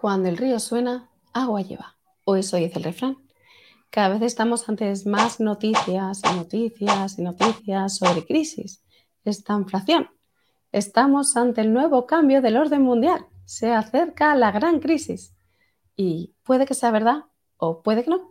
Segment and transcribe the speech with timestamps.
[0.00, 1.96] Cuando el río suena, agua lleva.
[2.22, 3.16] O eso dice el refrán.
[3.90, 8.80] Cada vez estamos ante más noticias y noticias y noticias sobre crisis,
[9.24, 10.08] esta inflación.
[10.70, 13.26] Estamos ante el nuevo cambio del orden mundial.
[13.44, 15.34] Se acerca la gran crisis.
[15.96, 17.24] Y puede que sea verdad
[17.56, 18.30] o puede que no.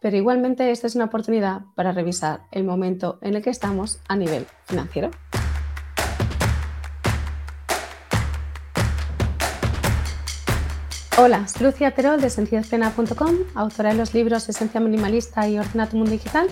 [0.00, 4.16] Pero igualmente esta es una oportunidad para revisar el momento en el que estamos a
[4.16, 5.10] nivel financiero.
[11.18, 15.96] Hola, soy Lucia Terol de sencillezplena.com, autora de los libros Esencia Minimalista y Ordena tu
[15.96, 16.46] Mundo Digital.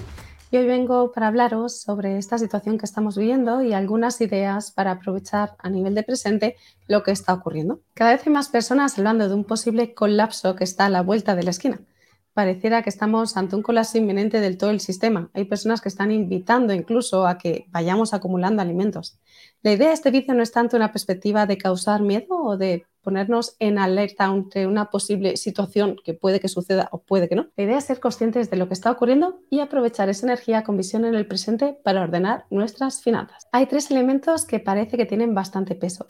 [0.51, 4.93] Y hoy vengo para hablaros sobre esta situación que estamos viviendo y algunas ideas para
[4.93, 6.57] aprovechar a nivel de presente
[6.88, 7.83] lo que está ocurriendo.
[7.93, 11.37] Cada vez hay más personas hablando de un posible colapso que está a la vuelta
[11.37, 11.83] de la esquina.
[12.33, 15.29] Pareciera que estamos ante un colapso inminente del todo el sistema.
[15.35, 19.19] Hay personas que están invitando incluso a que vayamos acumulando alimentos.
[19.60, 22.87] La idea de este vídeo no es tanto una perspectiva de causar miedo o de
[23.05, 27.47] ponernos en alerta ante una posible situación que puede que suceda o puede que no.
[27.57, 30.77] La idea es ser conscientes de lo que está ocurriendo y aprovechar esa energía con
[30.77, 33.46] visión en el presente para ordenar nuestras finanzas.
[33.52, 36.07] Hay tres elementos que parece que tienen bastante peso.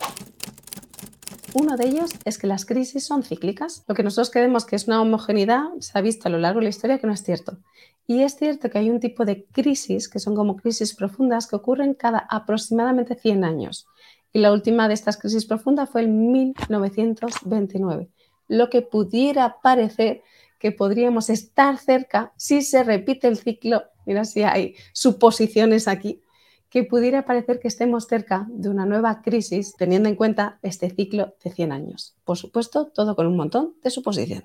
[1.53, 3.85] Uno de ellos es que las crisis son cíclicas.
[3.87, 6.65] Lo que nosotros creemos que es una homogeneidad se ha visto a lo largo de
[6.65, 7.59] la historia que no es cierto.
[8.07, 11.55] Y es cierto que hay un tipo de crisis, que son como crisis profundas, que
[11.55, 13.87] ocurren cada aproximadamente 100 años.
[14.35, 18.09] Y la última de estas crisis profundas fue en 1929,
[18.49, 20.23] lo que pudiera parecer
[20.59, 26.21] que podríamos estar cerca si se repite el ciclo, mira si hay suposiciones aquí,
[26.69, 31.33] que pudiera parecer que estemos cerca de una nueva crisis teniendo en cuenta este ciclo
[31.41, 32.17] de 100 años.
[32.25, 34.43] Por supuesto, todo con un montón de suposiciones.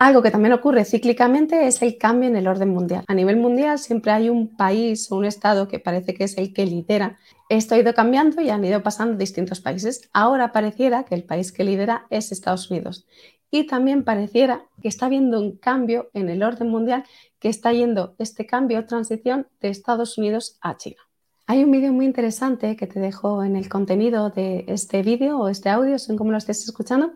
[0.00, 3.04] Algo que también ocurre cíclicamente es el cambio en el orden mundial.
[3.06, 6.54] A nivel mundial siempre hay un país o un estado que parece que es el
[6.54, 7.18] que lidera.
[7.50, 10.08] Esto ha ido cambiando y han ido pasando distintos países.
[10.14, 13.06] Ahora pareciera que el país que lidera es Estados Unidos.
[13.50, 17.04] Y también pareciera que está habiendo un cambio en el orden mundial,
[17.38, 21.02] que está yendo este cambio o transición de Estados Unidos a China.
[21.46, 25.48] Hay un vídeo muy interesante que te dejo en el contenido de este vídeo o
[25.48, 27.12] este audio, según como lo estés escuchando,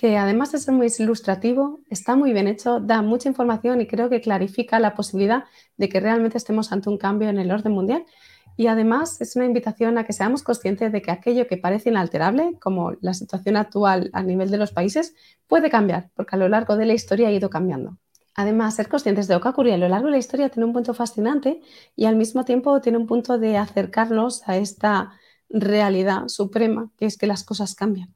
[0.00, 4.08] que además de ser muy ilustrativo, está muy bien hecho, da mucha información y creo
[4.08, 5.44] que clarifica la posibilidad
[5.76, 8.06] de que realmente estemos ante un cambio en el orden mundial.
[8.56, 12.56] Y además es una invitación a que seamos conscientes de que aquello que parece inalterable,
[12.62, 15.14] como la situación actual a nivel de los países,
[15.46, 17.98] puede cambiar, porque a lo largo de la historia ha ido cambiando.
[18.34, 20.64] Además, ser conscientes de lo que ha ocurrido a lo largo de la historia tiene
[20.64, 21.60] un punto fascinante
[21.94, 25.10] y al mismo tiempo tiene un punto de acercarnos a esta
[25.50, 28.14] realidad suprema, que es que las cosas cambian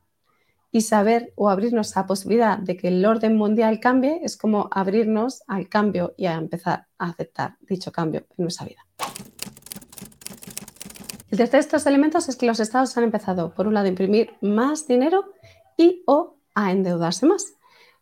[0.74, 4.68] y saber o abrirnos a la posibilidad de que el orden mundial cambie es como
[4.72, 8.84] abrirnos al cambio y a empezar a aceptar dicho cambio en nuestra vida.
[11.30, 13.88] El tercer de estos elementos es que los estados han empezado, por un lado, a
[13.88, 15.26] imprimir más dinero
[15.76, 17.54] y o a endeudarse más,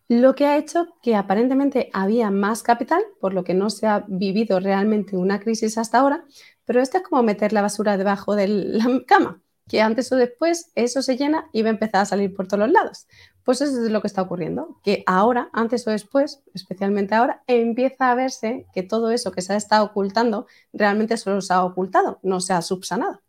[0.08, 4.06] lo que ha hecho que aparentemente había más capital, por lo que no se ha
[4.08, 6.24] vivido realmente una crisis hasta ahora,
[6.64, 10.70] pero esto es como meter la basura debajo de la cama que antes o después
[10.74, 13.06] eso se llena y va a empezar a salir por todos los lados.
[13.42, 18.10] Pues eso es lo que está ocurriendo, que ahora, antes o después, especialmente ahora, empieza
[18.10, 22.20] a verse que todo eso que se ha estado ocultando realmente solo se ha ocultado,
[22.22, 23.22] no se ha subsanado.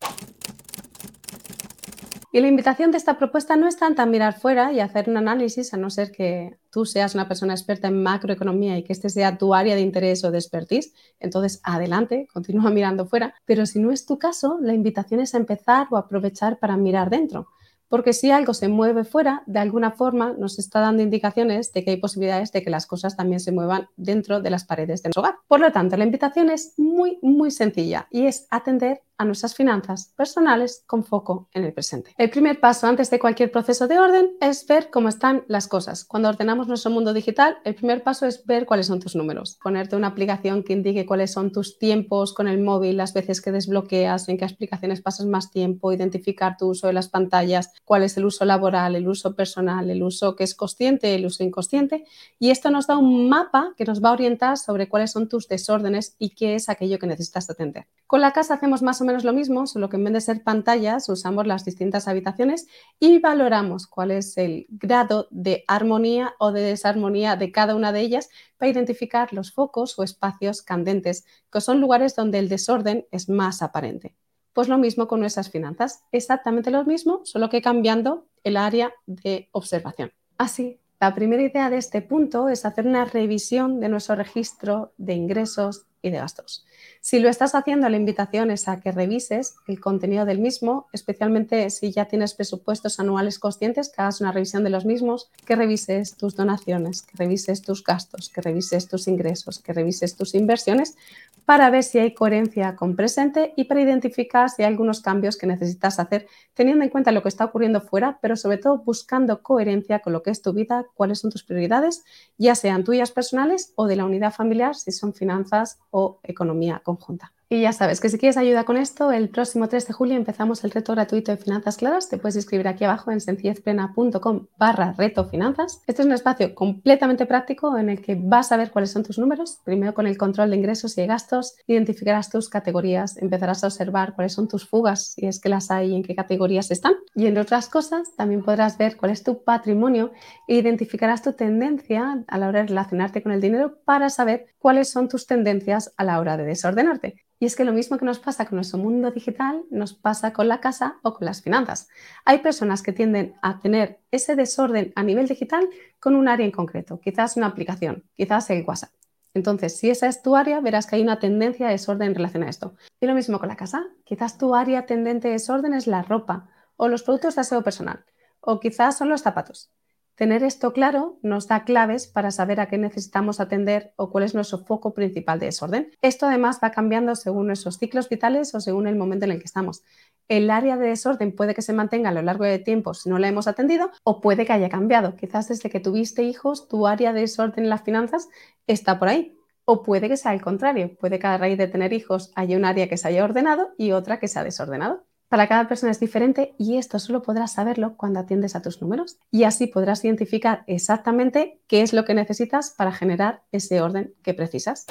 [2.36, 5.18] Y la invitación de esta propuesta no es tanto a mirar fuera y hacer un
[5.18, 9.10] análisis, a no ser que tú seas una persona experta en macroeconomía y que este
[9.10, 13.36] sea tu área de interés o de expertise, entonces adelante, continúa mirando fuera.
[13.46, 17.12] Pero si no es tu caso, la invitación es a empezar o aprovechar para mirar
[17.12, 17.50] dentro
[17.94, 21.92] porque si algo se mueve fuera, de alguna forma nos está dando indicaciones de que
[21.92, 25.22] hay posibilidades de que las cosas también se muevan dentro de las paredes de nuestro
[25.22, 25.36] hogar.
[25.48, 30.14] Por lo tanto, la invitación es muy, muy sencilla y es atender a nuestras finanzas
[30.16, 32.14] personales con foco en el presente.
[32.18, 36.06] El primer paso antes de cualquier proceso de orden es ver cómo están las cosas.
[36.06, 39.96] Cuando ordenamos nuestro mundo digital, el primer paso es ver cuáles son tus números, ponerte
[39.96, 44.30] una aplicación que indique cuáles son tus tiempos con el móvil, las veces que desbloqueas,
[44.30, 48.26] en qué aplicaciones pasas más tiempo, identificar tu uso de las pantallas, cuál es el
[48.26, 52.06] uso laboral, el uso personal, el uso que es consciente, el uso inconsciente.
[52.40, 55.48] Y esto nos da un mapa que nos va a orientar sobre cuáles son tus
[55.48, 57.88] desórdenes y qué es aquello que necesitas atender.
[58.08, 60.44] Con la casa hacemos más o menos lo mismo, solo que en vez de ser
[60.44, 62.68] pantallas usamos las distintas habitaciones
[63.00, 68.02] y valoramos cuál es el grado de armonía o de desarmonía de cada una de
[68.02, 73.30] ellas para identificar los focos o espacios candentes, que son lugares donde el desorden es
[73.30, 74.16] más aparente.
[74.54, 79.50] Pues lo mismo con nuestras finanzas, exactamente lo mismo, solo que cambiando el área de
[79.52, 80.12] observación.
[80.38, 85.14] Así La primera idea de este punto es hacer una revisión de nuestro registro de
[85.16, 86.66] ingresos y de gastos.
[87.02, 91.70] Si lo estás haciendo, la invitación es a que revises el contenido del mismo, especialmente
[91.72, 96.16] si ya tienes presupuestos anuales conscientes, que hagas una revisión de los mismos, que revises
[96.16, 100.96] tus donaciones, que revises tus gastos, que revises tus ingresos, que revises tus inversiones,
[101.46, 105.48] para ver si hay coherencia con presente y para identificar si hay algunos cambios que
[105.48, 110.00] necesitas hacer, teniendo en cuenta lo que está ocurriendo fuera, pero sobre todo buscando coherencia
[110.00, 112.04] con lo que es tu vida, cuáles son tus prioridades,
[112.38, 117.34] ya sean tuyas personales o de la unidad familiar, si son finanzas o economía conjunta.
[117.54, 120.64] Y ya sabes que si quieres ayuda con esto, el próximo 3 de julio empezamos
[120.64, 122.10] el reto gratuito de finanzas claras.
[122.10, 125.80] Te puedes inscribir aquí abajo en sencillezplena.com barra reto finanzas.
[125.86, 129.20] Este es un espacio completamente práctico en el que vas a ver cuáles son tus
[129.20, 129.60] números.
[129.64, 134.16] Primero con el control de ingresos y de gastos, identificarás tus categorías, empezarás a observar
[134.16, 136.96] cuáles son tus fugas, si es que las hay y en qué categorías están.
[137.14, 140.12] Y entre otras cosas, también podrás ver cuál es tu patrimonio
[140.48, 144.90] e identificarás tu tendencia a la hora de relacionarte con el dinero para saber cuáles
[144.90, 147.24] son tus tendencias a la hora de desordenarte.
[147.44, 150.48] Y es que lo mismo que nos pasa con nuestro mundo digital, nos pasa con
[150.48, 151.90] la casa o con las finanzas.
[152.24, 155.68] Hay personas que tienden a tener ese desorden a nivel digital
[156.00, 158.92] con un área en concreto, quizás una aplicación, quizás el WhatsApp.
[159.34, 162.44] Entonces, si esa es tu área, verás que hay una tendencia a desorden en relación
[162.44, 162.76] a esto.
[163.02, 163.88] Y lo mismo con la casa.
[164.06, 166.48] Quizás tu área tendente a desorden es la ropa
[166.78, 168.06] o los productos de aseo personal,
[168.40, 169.70] o quizás son los zapatos.
[170.16, 174.36] Tener esto claro nos da claves para saber a qué necesitamos atender o cuál es
[174.36, 175.90] nuestro foco principal de desorden.
[176.04, 179.46] Esto además va cambiando según nuestros ciclos vitales o según el momento en el que
[179.46, 179.84] estamos.
[180.28, 183.18] El área de desorden puede que se mantenga a lo largo de tiempo si no
[183.18, 185.16] la hemos atendido o puede que haya cambiado.
[185.16, 188.30] Quizás desde que tuviste hijos, tu área de desorden en las finanzas
[188.68, 189.36] está por ahí.
[189.66, 190.96] O puede que sea el contrario.
[191.00, 193.94] Puede que a raíz de tener hijos haya un área que se haya ordenado y
[193.94, 195.06] otra que se ha desordenado.
[195.34, 199.18] Para cada persona es diferente y esto solo podrás saberlo cuando atiendes a tus números
[199.32, 204.36] y así podrás identificar exactamente qué es lo que necesitas para generar ese orden que
[204.36, 204.86] precisas.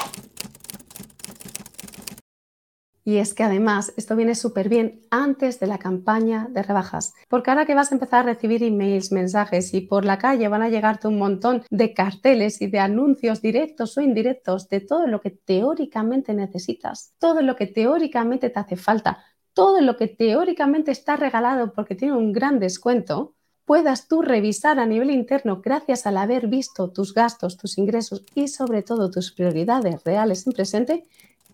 [3.05, 7.51] Y es que además esto viene súper bien antes de la campaña de rebajas, porque
[7.51, 10.69] ahora que vas a empezar a recibir emails, mensajes y por la calle van a
[10.69, 15.31] llegarte un montón de carteles y de anuncios directos o indirectos de todo lo que
[15.31, 21.73] teóricamente necesitas, todo lo que teóricamente te hace falta, todo lo que teóricamente está regalado
[21.73, 23.35] porque tiene un gran descuento,
[23.65, 28.49] puedas tú revisar a nivel interno gracias al haber visto tus gastos, tus ingresos y
[28.49, 31.05] sobre todo tus prioridades reales en presente,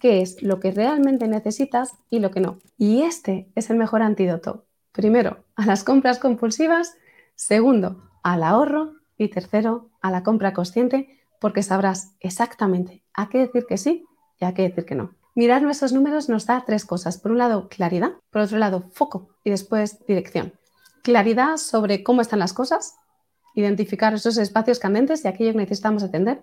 [0.00, 2.58] qué es lo que realmente necesitas y lo que no.
[2.76, 4.64] Y este es el mejor antídoto.
[4.92, 6.96] Primero, a las compras compulsivas,
[7.34, 13.66] segundo, al ahorro y tercero, a la compra consciente, porque sabrás exactamente a qué decir
[13.68, 14.06] que sí
[14.40, 15.17] y a qué decir que no.
[15.38, 17.17] Mirar nuestros números nos da tres cosas.
[17.17, 20.55] Por un lado, claridad, por otro lado, foco y después dirección.
[21.05, 22.96] Claridad sobre cómo están las cosas,
[23.55, 26.43] identificar esos espacios candentes y aquello que necesitamos atender.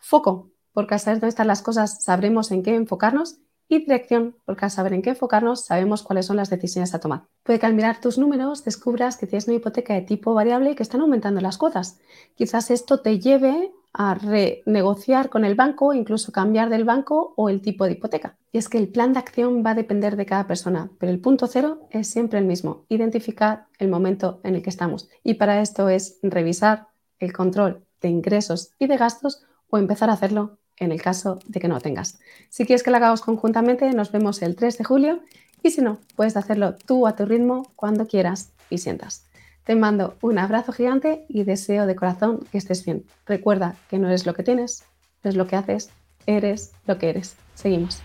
[0.00, 3.38] Foco, porque al saber dónde están las cosas sabremos en qué enfocarnos.
[3.68, 7.28] Y dirección, porque al saber en qué enfocarnos sabemos cuáles son las decisiones a tomar.
[7.44, 10.74] Puede que al mirar tus números descubras que tienes una hipoteca de tipo variable y
[10.74, 12.00] que están aumentando las cuotas.
[12.34, 17.60] Quizás esto te lleve a renegociar con el banco, incluso cambiar del banco o el
[17.60, 18.36] tipo de hipoteca.
[18.50, 21.20] Y es que el plan de acción va a depender de cada persona, pero el
[21.20, 25.08] punto cero es siempre el mismo, identificar el momento en el que estamos.
[25.22, 30.14] Y para esto es revisar el control de ingresos y de gastos o empezar a
[30.14, 32.18] hacerlo en el caso de que no tengas.
[32.48, 35.20] Si quieres que lo hagamos conjuntamente, nos vemos el 3 de julio
[35.62, 39.26] y si no, puedes hacerlo tú a tu ritmo cuando quieras y sientas.
[39.64, 43.04] Te mando un abrazo gigante y deseo de corazón que estés bien.
[43.26, 44.84] Recuerda que no eres lo que tienes,
[45.22, 45.90] es lo que haces,
[46.26, 47.36] eres lo que eres.
[47.54, 48.02] Seguimos.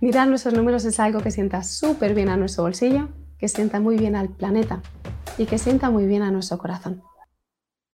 [0.00, 3.08] Mirar nuestros números es algo que sienta súper bien a nuestro bolsillo,
[3.38, 4.80] que sienta muy bien al planeta
[5.38, 7.02] y que sienta muy bien a nuestro corazón.